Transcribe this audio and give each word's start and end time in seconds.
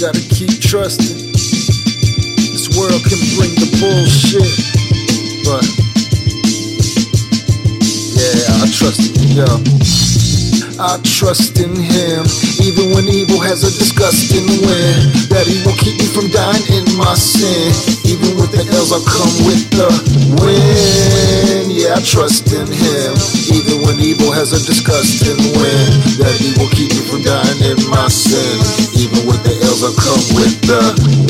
Gotta 0.00 0.20
keep 0.32 0.48
trusting. 0.62 1.28
This 1.36 2.72
world 2.72 3.04
can 3.04 3.20
bring 3.36 3.52
the 3.52 3.68
bullshit, 3.84 4.48
but 5.44 5.60
yeah, 8.16 8.64
I 8.64 8.66
trust 8.72 9.12
in 9.12 9.36
yo. 9.36 9.44
I 10.80 10.96
trust 11.04 11.60
in 11.60 11.76
him, 11.76 12.24
even 12.64 12.96
when 12.96 13.12
evil 13.12 13.44
has 13.44 13.60
a 13.60 13.68
disgusting 13.76 14.48
wind. 14.64 15.28
That 15.28 15.44
he 15.44 15.60
will 15.68 15.76
keep 15.76 16.00
me 16.00 16.08
from 16.08 16.32
dying 16.32 16.64
in 16.72 16.88
my 16.96 17.12
sin. 17.12 17.68
Even 18.08 18.40
with 18.40 18.56
the 18.56 18.64
L's, 18.72 18.96
I'll 18.96 19.04
come 19.04 19.36
with 19.44 19.68
the 19.68 19.84
win. 20.40 21.68
Yeah, 21.76 22.00
I 22.00 22.00
trust 22.00 22.48
in 22.56 22.64
him, 22.64 23.12
even 23.52 23.84
when 23.84 24.00
evil 24.00 24.32
has 24.32 24.56
a 24.56 24.64
disgusting 24.64 25.36
wind. 25.60 25.92
That 26.16 26.32
he 26.40 26.56
will 26.56 26.72
keep 26.72 26.88
me 26.88 27.04
from 27.04 27.20
dying 27.20 27.60
in 27.68 27.76
my 27.92 28.08
sin. 28.08 28.89
Come 29.80 30.20
with 30.36 30.60
the 30.68 30.76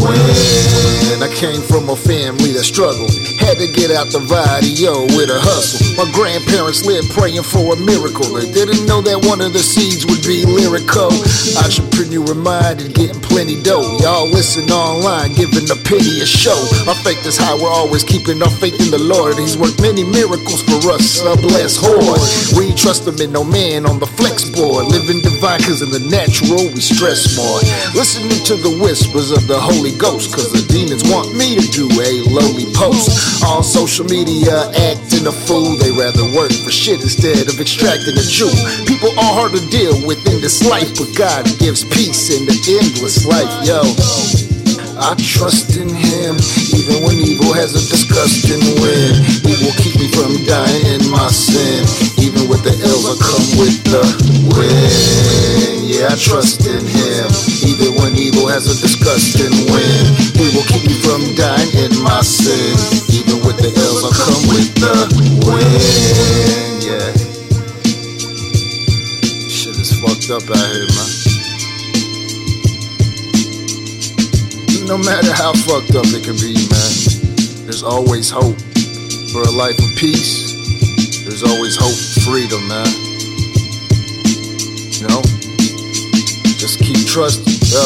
win. 0.00 1.20
I 1.20 1.28
came 1.36 1.60
from 1.60 1.92
a 1.92 1.96
family 1.96 2.56
that 2.56 2.64
struggled, 2.64 3.12
had 3.36 3.60
to 3.60 3.68
get 3.68 3.92
out 3.92 4.08
the 4.08 4.24
video 4.24 5.04
with 5.20 5.28
a 5.28 5.36
hustle. 5.36 5.84
My 6.00 6.08
grandparents 6.16 6.80
lived 6.88 7.12
praying 7.12 7.44
for 7.44 7.76
a 7.76 7.78
miracle. 7.84 8.24
They 8.32 8.48
didn't 8.48 8.88
know 8.88 9.04
that 9.04 9.20
one 9.28 9.44
of 9.44 9.52
the 9.52 9.60
seeds 9.60 10.08
would 10.08 10.24
be 10.24 10.48
lyrical. 10.48 11.12
Entrepreneur 11.60 12.32
minded, 12.32 12.96
getting 12.96 13.20
plenty 13.20 13.60
dough. 13.60 13.84
Y'all 14.00 14.24
listen 14.32 14.64
online, 14.72 15.36
giving 15.36 15.68
a 15.68 15.77
pity 15.88 16.20
a 16.20 16.28
show. 16.28 16.56
Our 16.84 16.94
faith 17.00 17.24
is 17.24 17.40
high, 17.40 17.56
we're 17.56 17.72
always 17.72 18.04
keeping 18.04 18.44
our 18.44 18.52
faith 18.60 18.76
in 18.76 18.92
the 18.92 19.00
Lord. 19.00 19.40
He's 19.40 19.56
worked 19.56 19.80
many 19.80 20.04
miracles 20.04 20.60
for 20.68 20.84
us, 20.92 21.24
a 21.24 21.32
blessed 21.40 21.80
horde. 21.80 22.20
We 22.60 22.76
trust 22.76 23.08
him 23.08 23.16
in 23.24 23.32
no 23.32 23.42
man 23.42 23.88
on 23.88 23.96
the 23.96 24.06
flex 24.06 24.44
board. 24.52 24.92
Living 24.92 25.24
divine, 25.24 25.64
cause 25.64 25.80
in 25.80 25.88
the 25.88 26.04
natural 26.12 26.60
we 26.76 26.84
stress 26.84 27.32
more. 27.40 27.64
Listening 27.96 28.36
to 28.52 28.60
the 28.60 28.76
whispers 28.84 29.32
of 29.32 29.48
the 29.48 29.56
Holy 29.56 29.96
Ghost, 29.96 30.36
cause 30.36 30.52
the 30.52 30.60
demons 30.68 31.08
want 31.08 31.32
me 31.32 31.56
to 31.56 31.66
do 31.72 31.88
a 31.88 32.20
lowly 32.28 32.68
post. 32.76 33.40
On 33.48 33.64
social 33.64 34.04
media, 34.04 34.68
acting 34.92 35.24
a 35.24 35.32
fool. 35.32 35.72
They 35.80 35.90
rather 35.96 36.28
work 36.36 36.52
for 36.52 36.70
shit 36.70 37.00
instead 37.00 37.48
of 37.48 37.56
extracting 37.56 38.12
a 38.12 38.26
jewel. 38.28 38.52
People 38.84 39.08
are 39.16 39.32
hard 39.40 39.56
to 39.56 39.62
deal 39.72 39.96
with 40.04 40.20
in 40.28 40.44
this 40.44 40.60
life, 40.68 40.92
but 41.00 41.08
God 41.16 41.48
gives 41.56 41.80
peace 41.88 42.28
in 42.28 42.44
the 42.44 42.56
endless 42.76 43.24
life, 43.24 43.48
yo. 43.64 43.80
I 45.08 45.14
trust 45.16 45.72
in 45.80 45.88
him, 45.88 46.36
even 46.76 47.00
when 47.00 47.16
evil 47.16 47.56
has 47.56 47.72
a 47.72 47.80
disgusting 47.80 48.60
win. 48.76 49.16
He 49.40 49.56
will 49.64 49.72
keep 49.80 49.96
me 49.96 50.04
from 50.12 50.36
dying 50.44 50.84
in 50.84 51.08
my 51.08 51.32
sin. 51.32 51.80
Even 52.20 52.44
with 52.44 52.60
the 52.60 52.76
L's, 52.76 53.08
I 53.08 53.16
come 53.16 53.48
with 53.56 53.80
the 53.88 54.04
win. 54.52 55.88
Yeah, 55.88 56.12
I 56.12 56.16
trust 56.20 56.68
in 56.68 56.84
him, 56.84 57.24
even 57.64 57.96
when 57.96 58.20
evil 58.20 58.52
has 58.52 58.68
a 58.68 58.76
disgusting 58.76 59.56
win. 59.72 60.04
He 60.36 60.52
will 60.52 60.68
keep 60.68 60.84
me 60.84 60.92
from 61.00 61.24
dying 61.40 61.72
in 61.88 61.96
my 62.04 62.20
sin. 62.20 62.76
Even 63.08 63.40
with 63.48 63.56
the 63.64 63.72
L's, 63.72 64.04
I 64.04 64.12
come 64.12 64.44
with 64.52 64.68
the 64.76 64.92
win. 65.48 66.84
Yeah. 66.84 67.16
Shit 69.48 69.72
is 69.72 69.88
fucked 70.04 70.28
up 70.28 70.44
out 70.52 70.68
here, 70.68 70.84
man. 70.84 71.17
No 74.88 74.96
matter 74.96 75.34
how 75.34 75.52
fucked 75.52 75.92
up 76.00 76.08
it 76.16 76.24
can 76.24 76.40
be, 76.40 76.56
man, 76.56 76.92
there's 77.68 77.84
always 77.84 78.32
hope 78.32 78.56
for 79.28 79.44
a 79.44 79.52
life 79.52 79.76
of 79.76 79.90
peace. 80.00 80.56
There's 81.28 81.44
always 81.44 81.76
hope 81.76 81.92
for 81.92 82.32
freedom, 82.32 82.64
man. 82.64 82.88
You 84.96 85.12
know? 85.12 85.20
Just 86.56 86.80
keep 86.80 87.04
trusting, 87.04 87.68
yo, 87.68 87.84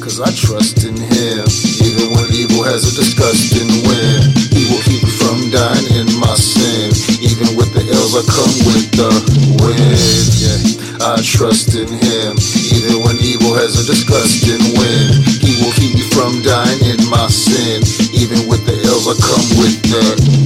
cause 0.00 0.24
I 0.24 0.32
trust 0.32 0.88
in 0.88 0.96
him. 0.96 1.44
Even 1.84 2.16
when 2.16 2.24
evil 2.32 2.64
has 2.64 2.88
a 2.88 2.92
disgusting 2.96 3.68
win, 3.84 4.24
he 4.56 4.72
will 4.72 4.80
keep 4.88 5.04
me 5.04 5.12
from 5.12 5.52
dying 5.52 5.84
in 6.00 6.08
my 6.16 6.32
sin. 6.32 6.96
Even 7.20 7.60
with 7.60 7.76
the 7.76 7.84
ills 7.84 8.16
I 8.16 8.24
come 8.24 8.56
with 8.72 8.88
the 8.96 9.12
wind, 9.60 10.32
Yeah, 10.40 11.12
I 11.12 11.20
trust 11.20 11.76
in 11.76 11.92
him. 11.92 12.40
Even 12.72 13.04
when 13.04 13.20
evil 13.20 13.41
has 13.54 13.76
a 13.76 13.84
disgusting 13.84 14.62
wind. 14.78 15.24
He 15.42 15.62
will 15.62 15.72
keep 15.72 15.94
me 15.94 16.02
from 16.10 16.42
dying 16.42 16.80
in 16.84 17.10
my 17.10 17.26
sin. 17.28 17.82
Even 18.14 18.48
with 18.48 18.64
the 18.66 18.72
ills 18.86 19.08
I 19.08 19.14
come 19.20 19.46
with 19.58 19.82
the 19.82 20.02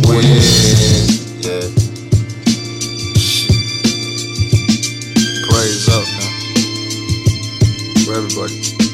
wind. 0.09 0.25
Yeah. 1.45 1.69
Shit. 3.19 3.53
Praise 5.51 5.89
up, 5.89 6.07
man. 6.19 6.33
For 8.05 8.15
everybody. 8.15 8.86